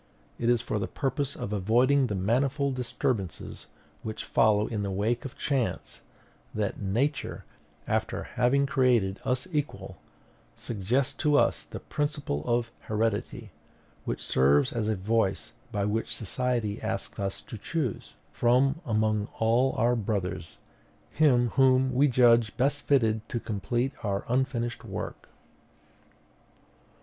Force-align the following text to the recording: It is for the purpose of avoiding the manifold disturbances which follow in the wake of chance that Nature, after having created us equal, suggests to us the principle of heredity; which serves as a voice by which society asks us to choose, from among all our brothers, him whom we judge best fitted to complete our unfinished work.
It 0.39 0.49
is 0.49 0.63
for 0.63 0.79
the 0.79 0.87
purpose 0.87 1.35
of 1.35 1.53
avoiding 1.53 2.07
the 2.07 2.15
manifold 2.15 2.73
disturbances 2.73 3.67
which 4.01 4.23
follow 4.25 4.65
in 4.65 4.81
the 4.81 4.89
wake 4.89 5.25
of 5.25 5.37
chance 5.37 6.01
that 6.55 6.81
Nature, 6.81 7.45
after 7.87 8.23
having 8.23 8.65
created 8.65 9.19
us 9.23 9.47
equal, 9.51 9.97
suggests 10.55 11.13
to 11.17 11.37
us 11.37 11.63
the 11.63 11.79
principle 11.79 12.41
of 12.47 12.71
heredity; 12.85 13.51
which 14.03 14.25
serves 14.25 14.73
as 14.73 14.87
a 14.87 14.95
voice 14.95 15.53
by 15.71 15.85
which 15.85 16.15
society 16.15 16.81
asks 16.81 17.19
us 17.19 17.39
to 17.41 17.55
choose, 17.55 18.15
from 18.31 18.81
among 18.87 19.27
all 19.37 19.75
our 19.77 19.95
brothers, 19.95 20.57
him 21.11 21.49
whom 21.49 21.93
we 21.93 22.07
judge 22.07 22.57
best 22.57 22.87
fitted 22.87 23.29
to 23.29 23.39
complete 23.39 23.91
our 24.03 24.25
unfinished 24.27 24.83
work. 24.83 25.29